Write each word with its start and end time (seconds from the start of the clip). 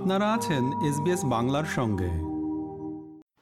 আপনারা 0.00 0.32
আছেন 0.32 0.64
এসবিএস 0.88 1.22
বাংলার 1.24 1.66
সঙ্গে। 1.76 2.10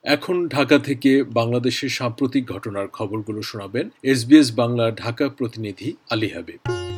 এখন 0.03 0.47
ঢাকা 0.47 0.77
থেকে 0.79 1.11
বাংলাদেশের 1.23 1.89
সাম্প্রতিক 1.89 2.43
ঘটনার 2.51 2.87
খবরগুলো 2.87 3.41
শোনাবেন 3.41 3.89
এসবিএস 4.03 4.47
বাংলার 4.55 4.91
ঢাকা 4.95 5.25
প্রতিনিধি 5.29 5.89
আলী 6.09 6.27
হাবিব। 6.27 6.88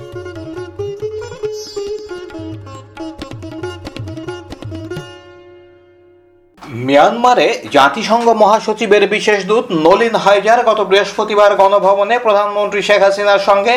মিয়ানমারে 6.92 7.48
জাতিসংঘ 7.78 8.28
মহাসচিবের 8.44 9.04
বিশেষ 9.16 9.40
দূত 9.50 9.66
নলিন 9.86 10.16
হাইজার 10.24 10.60
গত 10.70 10.80
বৃহস্পতিবার 10.92 11.52
গণভবনে 11.62 12.16
প্রধানমন্ত্রী 12.26 12.82
শেখ 12.88 13.02
হাসিনার 13.06 13.42
সঙ্গে 13.50 13.76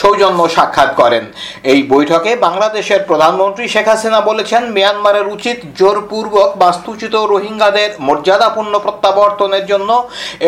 সৌজন্য 0.00 0.40
সাক্ষাৎ 0.56 0.90
করেন। 1.00 1.24
এই 1.72 1.80
বৈঠকে 1.92 2.30
বাংলাদেশের 2.46 3.00
প্রধানমন্ত্রী 3.08 3.64
শেখ 3.74 3.86
হাসিনা 3.92 4.20
বলেছেন, 4.30 4.62
মিয়ানমারের 4.76 5.26
উচিত 5.36 5.58
জোরপূর্বক 5.78 6.48
বাস্তুচ্যুত 6.62 7.14
রোহিঙ্গাদের 7.32 7.90
মর্যাদাপূর্ণ 8.08 8.74
প্রত্যাবর্তনের 8.84 9.64
জন্য 9.72 9.90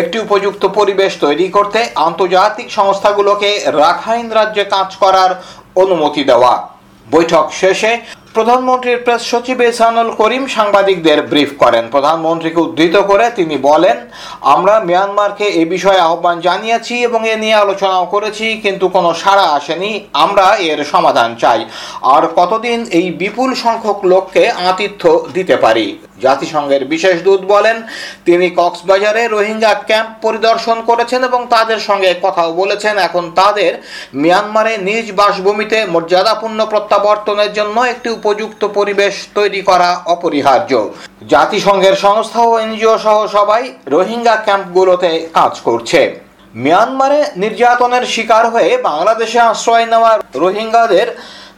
একটি 0.01 0.17
উপযুক্ত 0.25 0.63
পরিবেশ 0.79 1.13
তৈরি 1.25 1.47
করতে 1.57 1.81
আন্তর্জাতিক 2.07 2.69
সংস্থাগুলোকে 2.79 3.51
রাখাইন 3.83 4.27
রাজ্যে 4.39 4.65
কাজ 4.75 4.89
করার 5.03 5.31
অনুমতি 5.83 6.23
দেওয়া। 6.31 6.55
বৈঠক 7.07 7.45
শেষে 7.61 7.93
প্রধানমন্ত্রীর 8.37 9.03
প্রেস 9.05 9.23
সচিব 9.31 9.59
এসানুল 9.71 10.09
করিম 10.21 10.45
সাংবাদিকদের 10.57 11.19
ব্রিফ 11.31 11.51
করেন। 11.63 11.85
প্রধানমন্ত্রীকে 11.95 12.61
উদ্ধৃত 12.61 12.97
করে 13.11 13.27
তিনি 13.39 13.57
বলেন, 13.71 13.97
আমরা 14.55 14.75
মিয়ানমারকে 14.89 15.47
এ 15.63 15.65
বিষয়ে 15.75 16.05
আহ্বান 16.09 16.37
জানিয়েছি 16.41 16.95
এবং 17.09 17.21
এ 17.33 17.37
নিয়ে 17.37 17.61
আলোচনাও 17.65 18.05
করেছি, 18.07 18.47
কিন্তু 18.65 18.87
কোনো 18.97 19.11
সাড়া 19.23 19.47
আসেনি। 19.59 19.91
আমরা 20.25 20.47
এর 20.71 20.81
সমাধান 20.85 21.31
চাই। 21.43 21.61
আর 22.15 22.23
কতদিন 22.37 22.79
এই 22.99 23.07
বিপুল 23.23 23.51
সংখ্যক 23.65 23.99
লোককে 24.13 24.45
আতিথ্য 24.71 25.03
দিতে 25.37 25.57
পারি? 25.57 25.87
জাতিসংঘের 26.25 26.83
বিশেষ 26.93 27.17
দূত 27.27 27.43
বলেন, 27.55 27.77
তিনি 28.27 28.47
কক্সবাজারে 28.61 29.23
রোহিঙ্গা 29.29 29.73
ক্যাম্প 29.89 30.13
পরিদর্শন 30.25 30.79
করেছেন 30.89 31.21
এবং 31.25 31.41
তাদের 31.55 31.81
সঙ্গে 31.89 32.11
কথাও 32.25 32.51
বলেছেন। 32.61 32.95
এখন 32.99 33.25
তাদের 33.41 33.73
মিয়ানমারে 34.23 34.73
নিজ 34.89 35.07
বাসভূমিতে 35.21 35.79
মর্যাদাপূর্ণ 35.95 36.59
প্রত্যাবর্তনের 36.73 37.53
জন্য 37.59 37.77
একটি 37.93 38.09
উপযুক্ত 38.19 38.63
পরিবেশ 38.79 39.15
তৈরি 39.35 39.61
করা 39.63 39.91
অপরিহার্য। 40.15 40.73
জাতিসংঘের 41.33 41.97
সংস্থা 42.07 42.43
ও 42.51 42.53
এনজিও 42.65 42.95
সহ 43.05 43.19
সবাই 43.37 43.63
রোহিঙ্গা 43.95 44.37
ক্যাম্পগুলোতে 44.47 45.11
কাজ 45.35 45.55
করছে। 45.67 46.01
মিয়ানমারে 46.55 47.21
নির্যাতনের 47.43 48.05
শিকার 48.15 48.45
হয়ে 48.55 48.71
বাংলাদেশে 48.89 49.39
আশ্রয় 49.51 49.87
নেওয়া 49.93 50.13
রোহিঙ্গাদের 50.43 51.09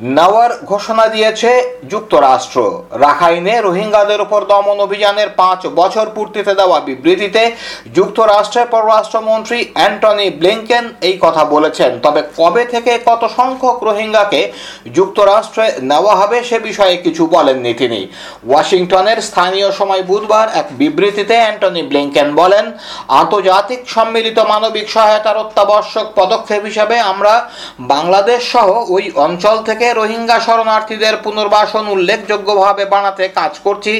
নেওয়ার 0.00 0.50
ঘোষণা 0.64 1.06
দিয়েছে 1.06 1.50
যুক্তরাষ্ট্র। 1.90 2.82
রাখাইনে 2.90 3.60
রোহিঙ্গাদের 3.60 4.20
উপর 4.20 4.44
দমন 4.44 4.80
অভিযানের 4.80 5.28
পাঁচ 5.36 5.66
বছর 5.66 6.06
পূর্তিতে 6.14 6.54
দেওয়া 6.54 6.80
বিবৃতিতে 6.80 7.52
যুক্তরাষ্ট্রের 7.94 8.66
পররাষ্ট্রমন্ত্রী 8.66 9.64
অ্যান্টনি 9.74 10.30
ব্লিংকেন 10.30 10.92
এই 11.00 11.18
কথা 11.20 11.44
বলেছেন। 11.44 12.00
তবে 12.02 12.22
কবে 12.36 12.64
থেকে 12.64 12.98
কত 13.06 13.28
সংখ্যক 13.36 13.82
রোহিঙ্গাকে 13.82 14.52
যুক্তরাষ্ট্রে 14.94 15.72
নেওয়া 15.82 16.14
হবে 16.16 16.44
সে 16.44 16.58
বিষয়ে 16.58 16.96
কিছু 16.96 17.26
বলেননি 17.26 17.74
তিনি। 17.74 18.08
ওয়াশিংটনের 18.48 19.18
স্থানীয় 19.20 19.72
সময় 19.72 20.02
বুধবার 20.02 20.48
এক 20.54 20.66
বিবৃতিতে 20.70 21.36
অ্যান্টনি 21.36 21.82
ব্লিংকেন 21.82 22.34
বলেন, 22.34 22.72
আন্তর্জাতিক 23.08 23.80
সম্মিলিত 23.90 24.38
মানবিক 24.38 24.90
সহায়তার 24.90 25.36
অত্যাবশ্যক 25.36 26.06
পদক্ষেপ 26.14 26.64
হিসাবে 26.64 26.98
আমরা 27.00 27.50
বাংলাদেশ 27.80 28.52
সহ 28.52 28.68
ওই 28.88 29.10
অঞ্চল 29.14 29.62
থেকে 29.62 29.86
রোহিঙ্গা 29.94 30.38
শরণার্থীদের 30.40 31.14
পুনর্বাসন 31.16 31.84
উল্লেখযোগ্যভাবে 31.88 32.84
বানাতে 32.84 33.24
কাজ 33.28 33.52
করছি 33.58 33.94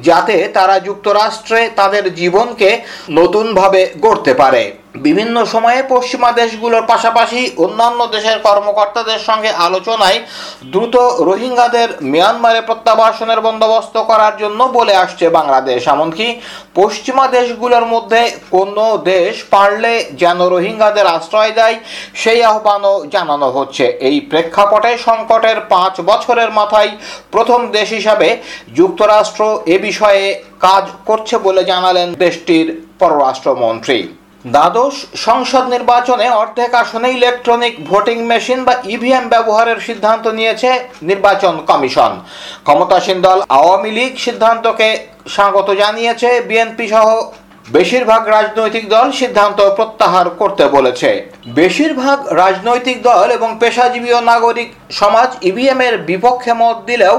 যাতে 0.00 0.36
তারা 0.48 0.76
যুক্তরাষ্ট্রে 0.78 1.60
তাদের 1.76 2.04
জীবনকে 2.14 2.70
নতুনভাবে 3.10 3.80
গড়তে 4.00 4.32
পারে। 4.34 4.83
বিভিন্ন 4.94 5.36
সময়ে 5.44 5.80
পশ্চিমা 5.94 6.30
দেশগুলোর 6.32 6.84
পাশাপাশি 6.86 7.40
অন্যান্য 7.64 8.00
দেশের 8.06 8.38
কর্মকর্তাদের 8.42 9.20
সঙ্গে 9.28 9.50
আলোচনায় 9.66 10.18
দ্রুত 10.72 10.96
রোহিঙ্গাদের 11.28 11.88
মিয়ানমারে 12.12 12.60
প্রত্যাবাসনের 12.60 13.40
বন্দোবস্ত 13.40 13.96
করার 14.10 14.34
জন্য 14.36 14.60
বলে 14.78 14.94
আসছে 14.96 15.26
বাংলাদেশ। 15.28 15.80
এমনকি 15.86 16.26
পশ্চিমা 16.74 17.24
দেশগুলোর 17.28 17.84
মধ্যে 17.84 18.20
কোনো 18.50 18.84
দেশ 19.12 19.34
পারলে 19.50 19.92
যেন 20.22 20.38
রোহিঙ্গাদের 20.54 21.06
আশ্রয় 21.06 21.52
দেয়, 21.52 21.76
সেই 22.14 22.40
আহ্বানও 22.44 22.94
জানানো 23.14 23.48
হচ্ছে। 23.50 23.84
এই 24.08 24.16
প্রেক্ষাপটে 24.30 24.92
সংকটের 24.98 25.58
পাঁচ 25.72 25.94
বছরের 26.00 26.50
মাথায় 26.50 26.90
প্রথম 27.30 27.60
দেশ 27.70 27.88
হিসাবে 27.92 28.28
যুক্তরাষ্ট্র 28.74 29.42
এ 29.74 29.76
বিষয়ে 29.78 30.24
কাজ 30.60 30.84
করছে 31.06 31.34
বলে 31.38 31.62
জানালেন 31.64 32.08
দেশটির 32.24 32.66
পররাষ্ট্রমন্ত্রী। 33.00 33.98
দ্বাদশ 34.44 34.94
সংসদ 35.26 35.64
নির্বাচনে 35.68 36.26
অর্ধেক 36.42 36.72
আসনে 36.82 37.08
ইলেকট্রনিক 37.12 37.74
ভোটিং 37.84 38.18
মেশিন 38.30 38.60
বা 38.64 38.74
ইভিএম 38.94 39.24
ব্যবহারের 39.28 39.78
সিদ্ধান্ত 39.80 40.24
নিয়েছে 40.28 40.70
নির্বাচন 41.02 41.54
কমিশন। 41.66 42.12
ক্ষমতাসীন 42.66 43.18
দল 43.26 43.38
আওয়ামী 43.58 43.90
লীগ 43.90 44.12
সিদ্ধান্তকে 44.26 44.88
স্বাগত 45.28 45.68
জানিয়েছে 45.82 46.30
বিএনপি 46.48 46.86
সহ 46.88 47.06
বেশিরভাগ 47.66 48.22
রাজনৈতিক 48.36 48.84
দল 48.94 49.08
সিদ্ধান্ত 49.20 49.58
প্রত্যাহার 49.78 50.26
করতে 50.40 50.64
বলেছে। 50.76 51.10
বেশিরভাগ 51.60 52.18
রাজনৈতিক 52.42 52.96
দল 53.02 53.26
এবং 53.38 53.50
পেশাজীবী 53.60 54.10
ও 54.18 54.20
নাগরিক 54.32 54.68
সমাজ 55.00 55.28
ইভিএম 55.50 55.80
এর 55.86 55.94
বিপক্ষে 56.08 56.52
মত 56.62 56.76
দিলেও 56.90 57.16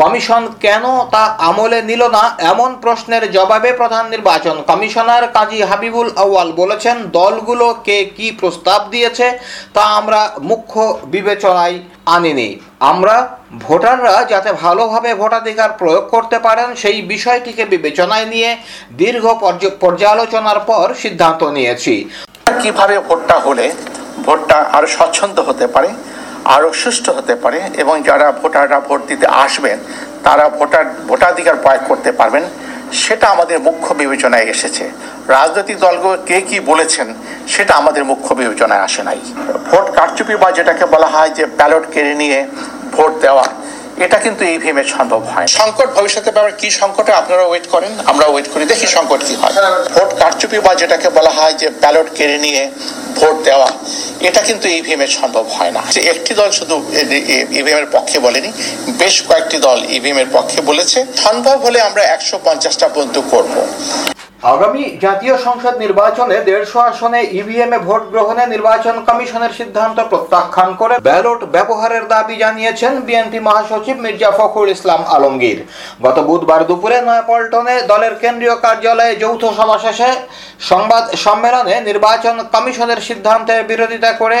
কমিশন 0.00 0.42
কেন 0.64 0.84
তা 1.14 1.22
আমলে 1.48 1.78
নিল 1.90 2.02
না 2.16 2.24
এমন 2.52 2.70
প্রশ্নের 2.84 3.24
জবাবে 3.36 3.70
প্রধান 3.72 4.04
নির্বাচন 4.14 4.56
কমিশনার 4.70 5.24
কাজী 5.36 5.60
হাবিবুল 5.70 6.10
আউয়াল 6.24 6.48
বলেছেন, 6.60 6.96
দলগুলো 7.18 7.66
কে 7.86 7.98
কি 8.16 8.26
প্রস্তাব 8.40 8.80
দিয়েছে 8.92 9.26
তা 9.74 9.82
আমরা 9.98 10.20
মুখ্য 10.50 10.76
বিবেচনায় 11.14 11.76
আনিনি। 12.14 12.48
আমরা 12.80 13.16
ভোটাররা 13.66 14.14
যাতে 14.32 14.50
ভালোভাবে 14.64 15.10
ভোটাধিকার 15.22 15.70
প্রয়োগ 15.80 16.04
করতে 16.14 16.36
পারেন, 16.46 16.68
সেই 16.82 16.98
বিষয়টিকে 17.12 17.64
বিবেচনায় 17.74 18.26
নিয়ে 18.34 18.50
দীর্ঘ 19.02 19.24
পর্যালোচনার 19.82 20.60
পর 20.70 20.86
সিদ্ধান্ত 21.02 21.40
নিয়েছি। 21.56 21.94
কীভাবে 22.62 22.96
ভোটটা 23.08 23.36
হলে 23.46 23.66
ভোটটা 24.26 24.58
আরও 24.76 24.88
স্বচ্ছন্দ 24.96 25.36
হতে 25.48 25.66
পারে, 25.74 25.90
আরও 26.54 26.68
সুস্থ 26.82 27.06
হতে 27.18 27.34
পারে, 27.42 27.58
এবং 27.82 27.94
যারা 28.08 28.26
ভোটাররা 28.40 28.78
ভোট 28.86 29.00
দিতে 29.10 29.26
আসবেন, 29.44 29.78
তারা 30.26 30.44
ভোটার 30.58 30.86
ভোটাধিকার 31.08 31.56
প্রয়োগ 31.64 31.82
করতে 31.90 32.10
পারবেন 32.18 32.44
সেটা 32.92 33.26
আমাদের 33.34 33.58
মুখ্য 33.66 33.88
বিবেচনায় 34.00 34.46
এসেছে। 34.54 34.84
রাজনৈতিক 35.36 35.76
দলগুলো 35.84 36.16
কে 36.28 36.38
কি 36.48 36.56
বলেছেন, 36.70 37.06
সেটা 37.54 37.72
আমাদের 37.80 38.02
মুখ্য 38.10 38.28
বিবেচনায় 38.40 38.82
আসে 38.88 39.02
নাই। 39.08 39.20
ভোট 39.70 39.86
কারচুপি 39.96 40.34
বা 40.42 40.48
যেটাকে 40.58 40.84
বলা 40.94 41.08
হয় 41.14 41.30
যে 41.38 41.44
ব্যালট 41.58 41.84
কেড়ে 41.94 42.14
নিয়ে 42.22 42.38
ভোট 42.94 43.12
দেওয়া, 43.24 43.46
এটা 44.04 44.18
কিন্তু 44.24 44.42
ইভিএম 44.54 44.78
এর 44.82 44.88
সম্ভব 44.96 45.20
হয় 45.32 45.46
সংকট 45.60 45.88
ভবিষ্যতে 45.96 46.30
ব্যাপারে 46.36 46.54
কি 46.60 46.68
সংকটে 46.80 47.12
আপনারা 47.20 47.44
ওয়েট 47.50 47.66
করেন? 47.74 47.92
আমরা 48.10 48.26
ওয়েট 48.32 48.46
করি, 48.52 48.64
দেখি 48.72 48.86
সংকট 48.96 49.20
কি 49.28 49.34
হয়। 49.40 49.54
ভোট 49.94 50.10
কারচুপি 50.20 50.58
বা 50.66 50.72
যেটাকে 50.80 51.08
বলা 51.18 51.32
হয় 51.38 51.54
যে 51.60 51.66
ব্যালট 51.82 52.08
কেড়ে 52.16 52.38
নিয়ে 52.44 52.62
ভোট 53.18 53.36
দেওয়া, 53.48 53.68
এটা 54.28 54.40
কিন্তু 54.48 54.66
ইভিএম 54.78 55.00
এর 55.04 55.12
সম্ভব 55.20 55.44
হয় 55.56 55.72
না। 55.76 55.82
যে 55.94 56.00
একটি 56.12 56.32
দল 56.40 56.50
শুধু 56.58 56.74
ইভিএম 57.60 57.78
এর 57.82 57.88
পক্ষে 57.96 58.18
বলেনি, 58.26 58.50
বেশ 59.00 59.16
কয়েকটি 59.28 59.58
দল 59.66 59.78
ইভিএম 59.96 60.18
এর 60.22 60.30
পক্ষে 60.36 60.60
বলেছে। 60.70 60.98
সম্ভব 61.24 61.56
হলে 61.66 61.78
আমরা 61.88 62.02
একশো 62.14 62.36
পঞ্চাশটা 62.46 62.86
পর্যন্ত 62.94 63.16
করব। 63.32 63.54
আগামী 64.54 64.82
জাতীয় 65.04 65.34
সংসদ 65.46 65.74
নির্বাচনে 65.84 66.36
দেড়শো 66.48 66.78
আসনে 66.90 67.20
ইভিএম 67.40 67.72
এ 67.76 67.78
ভোট 67.86 68.02
গ্রহণে 68.12 68.44
নির্বাচন 68.54 68.96
কমিশনের 69.08 69.52
সিদ্ধান্ত 69.58 69.98
প্রত্যাখ্যান 70.10 70.70
করে 70.80 70.94
ব্যালট 71.08 71.40
ব্যবহারের 71.54 72.04
দাবি 72.14 72.34
জানিয়েছেন 72.44 72.92
বিএনপি 73.06 73.38
মহাসচিব 73.48 73.96
মির্জা 74.04 74.30
ফখরুল 74.38 74.70
ইসলাম 74.76 75.00
আলমগীর। 75.14 75.58
গত 76.04 76.18
বুধবার 76.28 76.60
দুপুরে 76.68 76.98
নয়াপল্টনে 77.08 77.74
দলের 77.92 78.14
কেন্দ্রীয় 78.22 78.56
কার্যালয়ে 78.64 79.12
যৌথ 79.22 79.42
সভা 79.58 79.76
শেষে 79.84 80.10
সংবাদ 80.60 81.04
সম্মেলনে 81.24 81.74
নির্বাচন 81.88 82.36
কমিশনের 82.54 83.00
সিদ্ধান্তের 83.08 83.60
বিরোধিতা 83.70 84.10
করে 84.22 84.40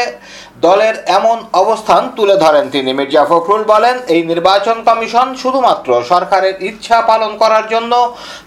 দলের 0.66 0.94
এমন 1.18 1.36
অবস্থান 1.62 2.02
তুলে 2.16 2.36
ধরেন 2.44 2.64
তিনি। 2.70 2.90
মির্জা 2.98 3.24
ফখরুল 3.30 3.62
বলেন, 3.72 3.96
এই 4.14 4.22
নির্বাচন 4.22 4.76
কমিশন 4.88 5.28
শুধুমাত্র 5.42 5.88
সরকারের 6.12 6.54
ইচ্ছা 6.70 6.98
পালন 7.10 7.32
করার 7.42 7.64
জন্য 7.68 7.92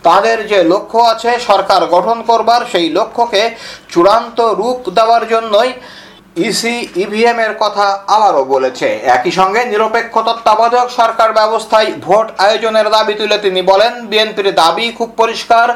তাদের 0.03 0.37
যে 0.51 0.59
লক্ষ্য 0.63 0.99
আছে 1.13 1.31
সরকার 1.49 1.81
গঠন 1.95 2.17
করবার, 2.29 2.61
সেই 2.71 2.87
লক্ষ্যকে 2.97 3.43
চূড়ান্ত 3.91 4.37
রূপ 4.59 4.79
দেওয়ার 4.97 5.23
জন্যই 5.27 5.71
ইসি 6.47 6.75
ইভিএম 7.03 7.37
এর 7.45 7.53
কথা 7.63 7.85
আবারও 8.15 8.43
বলেছে। 8.53 8.87
একই 9.15 9.31
সঙ্গে 9.39 9.61
নিরপেক্ষ 9.71 10.13
তত্ত্বাবধায়ক 10.27 10.89
সরকার 10.99 11.29
ব্যবস্থায় 11.39 11.89
ভোট 12.05 12.27
আয়োজনের 12.45 12.87
দাবি 12.95 13.13
তুলে 13.19 13.37
তিনি 13.45 13.61
বলেন, 13.71 13.93
বিএনপির 14.11 14.49
দাবি 14.63 14.85
খুব 14.97 15.09
পরিষ্কার। 15.21 15.67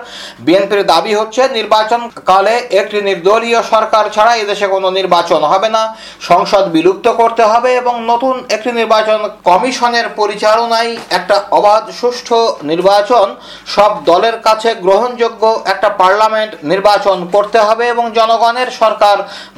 বিএনপির 0.45 0.81
দাবি 0.94 1.12
হচ্ছে 1.19 1.42
নির্বাচন 1.57 2.01
কালে 2.31 2.56
একটি 2.80 2.98
নির্দলীয় 3.10 3.60
সরকার 3.74 4.06
ছাড়া 4.15 4.33
এদেশে 4.44 4.68
কোনো 4.75 4.88
নির্বাচন 5.00 5.42
হবে 5.51 5.69
না। 5.75 5.83
সংসদ 6.30 6.63
বিলুপ্ত 6.75 7.07
করতে 7.21 7.44
হবে 7.51 7.69
এবং 7.81 7.95
নতুন 8.12 8.36
একটি 8.56 8.69
নির্বাচন 8.80 9.19
কমিশনের 9.50 10.07
পরিচালনায় 10.19 10.92
একটা 11.18 11.36
অবাধ, 11.59 11.83
সুষ্ঠু 12.00 12.39
নির্বাচন 12.71 13.27
সব 13.75 13.92
দলের 14.09 14.36
কাছে 14.48 14.69
গ্রহণযোগ্য 14.86 15.44
একটা 15.74 15.89
পার্লামেন্ট 16.01 16.51
নির্বাচন 16.71 17.18
করতে 17.33 17.59
হবে 17.68 17.83
এবং 17.94 18.06
জনগণের 18.19 18.69
সরকার 18.81 19.18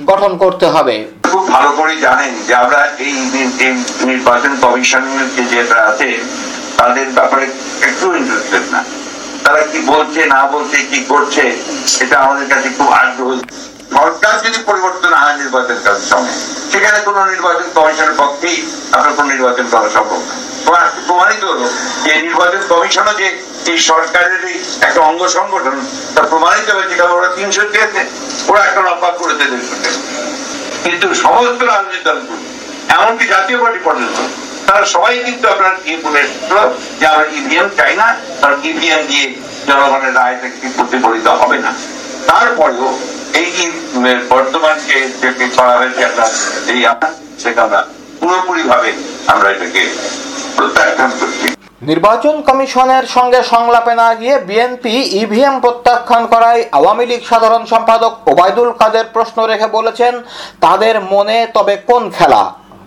গঠন 0.10 0.32
করতে 0.44 0.68
হবে। 0.76 0.95
খুব 1.32 1.44
ভালো 1.54 1.70
করে 1.80 1.94
জানেন 2.06 2.32
যে 2.48 2.54
আমরা 2.64 2.80
এই 3.08 3.16
নির্বাচন 4.10 4.54
কমিশনের 4.64 5.28
যেটা 5.54 5.78
আছে, 5.90 6.10
তাদের 6.80 7.08
ব্যাপারে 7.18 7.46
একটু 7.88 8.06
ইন্টারেস্টেড 8.20 8.66
না। 8.74 8.82
তারা 9.46 9.62
কি 9.72 9.80
বলছে, 9.94 10.22
না 10.36 10.42
বলছে, 10.54 10.78
কি 10.92 11.00
করছে, 11.12 11.44
এটা 12.04 12.16
আমাদের 12.26 12.48
কাছে 12.52 12.68
খুব 12.78 12.90
আগ্রহ। 13.02 13.30
সরকার 13.96 14.36
যদি 14.46 14.60
পরিবর্তন 14.70 15.12
হয় 15.22 15.38
নির্বাচন 15.42 15.78
সঙ্গে, 16.12 16.36
সেখানে 16.72 17.00
কোনো 17.08 17.20
নির্বাচন 17.34 17.68
কমিশনের 17.78 18.16
পক্ষেই 18.22 18.58
আপনার 18.96 19.14
কোনো 19.18 19.28
নির্বাচন 19.34 19.66
করা 19.74 19.88
সম্ভব 19.98 20.22
প্রমাণিত 21.08 21.44
হলো 21.52 21.68
যে 22.06 22.12
নির্বাচন 22.28 22.62
কমিশনও 22.72 23.14
যে 23.22 23.28
এই 23.72 23.78
সরকারের 23.90 24.44
একটা 24.88 25.00
অঙ্গ 25.10 25.22
সংগঠন, 25.38 25.76
তা 26.16 26.22
প্রমাণিত 26.32 26.68
হয়েছে 26.78 26.96
কারণ 27.00 27.14
ওরা 27.20 27.30
তিনশো 27.38 27.64
চেয়েছে 27.74 28.02
ওরা 28.50 28.62
একটা 28.68 28.82
লম্বা 28.88 29.10
করেছে 29.20 29.46
দেড়শো 29.52 29.76
কিন্তু 30.86 31.08
সমস্ত 31.16 31.60
রাজনৈতিক 31.64 32.04
দলগুলো 32.04 32.44
এমনকি 32.90 33.26
জাতীয় 33.28 33.58
পার্টি 33.60 33.80
পর্যন্ত 33.84 34.18
তারা 34.68 34.86
সবাই 34.86 35.14
কিন্তু 35.24 35.46
আপনার 35.48 35.74
ইয়ে 35.86 36.00
বলে 36.04 36.20
এসেছিল 36.20 36.56
যে 37.00 37.06
আমরা 37.08 37.26
ইভিএম 37.32 37.68
চাই 37.78 37.94
না 37.96 38.08
কারণ 38.42 38.58
ইভিএম 38.64 39.02
দিয়ে 39.08 39.26
জনগণের 39.68 40.14
রায়টা 40.16 40.48
কি 40.52 40.68
প্রতিফলিত 40.78 41.28
হবে 41.42 41.58
না। 41.58 41.72
তারপরেও 42.28 42.90
এই 43.34 43.50
উম, 43.96 44.06
বর্তমান 44.30 44.76
যে 44.88 44.98
করা 45.58 45.74
হয়েছে 45.78 46.02
আমরা 46.06 46.26
এই 46.68 46.80
সেটা 47.40 47.62
আমরা 47.64 47.82
পুরোপুরি 48.20 48.64
ভাবে 48.64 48.92
আমরা 49.28 49.48
এটাকে 49.50 49.82
প্রত্যাখ্যান 50.56 51.12
করছি। 51.20 51.48
নির্বাচন 51.90 52.36
কমিশনের 52.48 53.06
সঙ্গে 53.16 53.40
সংলাপে 53.54 53.94
না 54.02 54.10
গিয়ে 54.20 54.36
বিএনপি 54.50 54.94
ইভিএম 55.24 55.56
প্রত্যাখ্যান 55.64 56.24
করায় 56.34 56.62
আওয়ামী 56.78 57.06
লীগ 57.10 57.22
সাধারণ 57.32 57.64
সম্পাদক 57.72 58.14
ওবায়দুল 58.32 58.70
কাদের 58.82 59.06
প্রশ্ন 59.16 59.38
রেখে 59.52 59.68
বলেছেন, 59.78 60.14
তাদের 60.66 60.96
মনে 61.14 61.38
তবে 61.56 61.76
কোন 61.90 62.04
খেলা? 62.18 62.42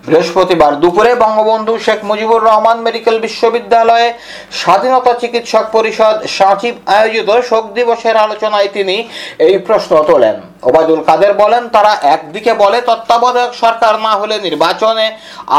বৃহস্পতিবার 0.09 0.73
দুপুরে 0.83 1.13
বঙ্গবন্ধু 1.25 1.73
শেখ 1.87 2.01
মুজিবুর 2.09 2.47
রহমান 2.49 2.79
মেডিকেল 2.87 3.17
বিশ্ববিদ্যালয়ে 3.27 4.09
স্বাধীনতা 4.61 5.13
চিকিৎসক 5.23 5.65
পরিষদ 5.77 6.17
সচিব 6.37 6.75
আয়োজিত 6.97 7.29
শোক 7.49 7.65
দিবসের 7.77 8.17
আলোচনায় 8.25 8.69
তিনি 8.77 8.97
এই 9.47 9.55
প্রশ্ন 9.67 9.93
তোলেন। 10.11 10.37
ওবায়দুল 10.69 11.01
কাদের 11.09 11.33
বলেন, 11.43 11.63
তারা 11.75 11.93
একদিকে 12.15 12.53
বলে 12.63 12.79
তত্ত্বাবধায়ক 12.89 13.53
সরকার 13.63 13.95
না 14.07 14.13
হলে 14.21 14.37
নির্বাচনে 14.47 15.07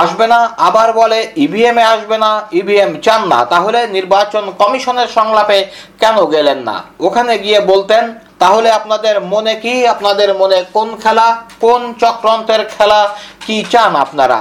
আসবে 0.02 0.26
না, 0.34 0.40
আবার 0.68 0.90
বলে 1.02 1.20
ইভিএম 1.46 1.78
এ 1.82 1.86
আসবে 1.96 2.18
না 2.24 2.32
ইভিএম 2.62 2.92
চান 3.06 3.22
না, 3.32 3.40
তাহলে 3.54 3.80
নির্বাচন 3.98 4.44
কমিশনের 4.62 5.10
সংলাপে 5.18 5.60
কেন 6.02 6.18
গেলেন 6.34 6.60
না? 6.70 6.76
ওখানে 7.08 7.34
গিয়ে 7.46 7.60
বলতেন 7.72 8.04
তাহলে 8.42 8.70
আপনাদের 8.80 9.16
মনে 9.34 9.54
কি? 9.64 9.74
আপনাদের 9.94 10.30
মনে 10.42 10.58
কোন 10.76 10.90
খেলা? 11.04 11.28
কোন 11.64 11.82
চক্রান্তের 12.02 12.62
খেলা? 12.76 13.02
কি 13.46 13.58
চান 13.74 13.92
আপনারা? 14.06 14.40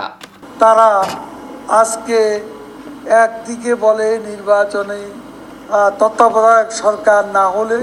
তারা 0.63 0.89
আজকে 1.81 2.21
একদিকে 3.25 3.73
বলে 3.85 4.09
নির্বাচনে 4.29 5.01
তত্ত্বাবধায়ক 6.01 6.69
সরকার 6.83 7.23
না 7.37 7.45
হলে 7.57 7.79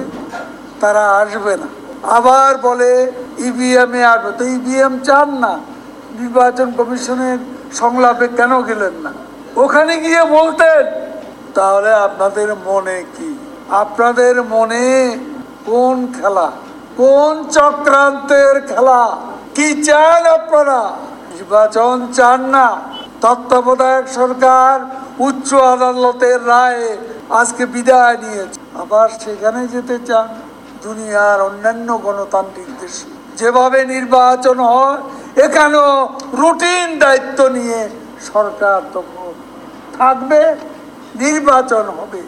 তারা 0.82 1.04
আসবে 1.22 1.54
না। 1.62 1.68
আবার 2.18 2.52
বলে 2.68 2.92
ইভিএমে 3.50 4.02
আসবে। 4.14 4.32
তো 4.40 4.44
ইভিএম 4.58 4.94
চান 5.08 5.28
না? 5.44 5.54
নির্বাচন 6.20 6.68
কমিশনের 6.78 7.40
সংলাপে 7.82 8.28
কেন 8.40 8.54
গেলেন 8.70 8.96
না? 9.06 9.12
ওখানে 9.64 9.94
গিয়ে 10.06 10.24
বলতেন, 10.38 10.84
তাহলে 11.58 11.92
আপনাদের 12.08 12.50
মনে 12.70 12.98
কি? 13.16 13.30
আপনাদের 13.84 14.36
মনে 14.56 14.84
কোন 15.68 15.98
খেলা? 16.18 16.48
কোন 16.98 17.34
চক্রান্তের 17.56 18.56
খেলা? 18.70 19.02
কি 19.56 19.68
চান 19.88 20.22
আপনারা? 20.38 20.82
নির্বাচন 21.32 21.96
চান 22.18 22.40
না। 22.56 22.68
তত্ত্বাবধায়ক 23.22 24.06
সরকার 24.08 24.76
উচ্চ 25.20 25.50
আদালতের 25.54 26.40
রায়ে 26.48 26.98
আজকে 27.40 27.64
বিদায় 27.66 28.18
নিয়েছে। 28.24 28.60
আবার 28.82 29.08
সেখানে 29.24 29.62
যেতে 29.68 29.96
চান 30.08 30.28
দুনিয়ার 30.84 31.40
অন্যান্য 31.42 31.90
গণতান্ত্রিক 32.06 32.70
দেশ। 32.82 32.96
যেভাবে 33.40 33.80
নির্বাচন 33.86 34.58
হয়, 34.60 35.00
এখানেও 35.46 35.92
রুটিন 36.42 36.88
দায়িত্ব 37.00 37.40
নিয়ে 37.58 37.82
সরকার 38.34 38.80
তখন 38.94 39.34
থাকবে। 39.98 40.42
নির্বাচন 41.24 41.86
হবে। 41.98 42.22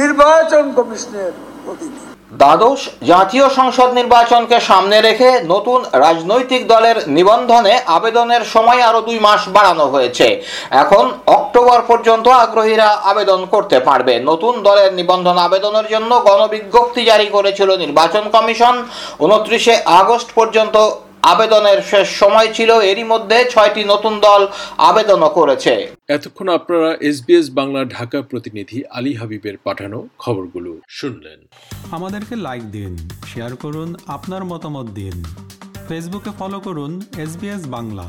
নির্বাচন 0.00 0.64
কমিশনের 0.76 1.32
অধীনে। 1.70 2.13
দ্বাদশ 2.40 2.80
জাতীয় 3.10 3.46
সংসদ 3.58 3.88
নির্বাচনকে 4.00 4.56
সামনে 4.60 4.98
রেখে 5.00 5.30
নতুন 5.52 5.80
রাজনৈতিক 6.04 6.62
দলের 6.72 6.96
নিবন্ধনে 7.16 7.72
আবেদনের 7.98 8.42
সময় 8.54 8.80
আরও 8.88 9.00
দুই 9.08 9.18
মাস 9.26 9.40
বাড়ানো 9.56 9.86
হয়েছে। 9.94 10.26
এখন 10.82 11.04
অক্টোবর 11.36 11.80
পর্যন্ত 11.90 12.26
আগ্রহীরা 12.44 12.88
আবেদন 13.12 13.40
করতে 13.46 13.78
পারবে। 13.88 14.14
নতুন 14.30 14.54
দলের 14.62 14.90
নিবন্ধন 15.00 15.36
আবেদনের 15.46 15.86
জন্য 15.94 16.10
গণবিজ্ঞপ্তি 16.28 17.02
জারি 17.10 17.28
করেছিল 17.36 17.70
নির্বাচন 17.76 18.24
কমিশন। 18.34 18.74
উনত্রিশে 19.26 19.74
আগস্ট 20.00 20.28
পর্যন্ত 20.38 20.76
আবেদনের 21.32 21.80
শেষ 21.82 22.06
সময় 22.22 22.48
ছিল 22.52 22.70
এরই 22.80 23.04
মধ্যে 23.04 23.38
ছয়টি 23.50 23.82
নতুন 23.84 24.14
দল 24.20 24.42
আবেদনও 24.78 25.28
করেছে। 25.28 25.72
এতক্ষণ 26.08 26.48
আপনারা 26.48 26.90
এসবিএস 27.00 27.46
বাংলা 27.50 27.80
ঢাকা 27.84 28.18
প্রতিনিধি 28.22 28.78
আলী 28.90 29.12
হাবিবের 29.14 29.56
পাঠানো 29.64 29.98
খবরগুলো 30.18 30.70
শুনলেন। 30.88 31.38
আমাদেরকে 31.92 32.34
লাইক 32.36 32.64
দিন 32.70 32.92
শেয়ার 33.34 33.52
করুন 33.56 33.88
আপনার 34.06 34.42
মতামত 34.44 34.86
দিন। 35.00 35.16
ফেসবুকে 35.88 36.30
ফলো 36.38 36.58
করুন 36.60 36.92
এস 37.18 37.32
বাংলা। 37.66 38.06